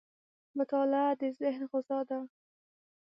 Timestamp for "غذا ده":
1.71-2.19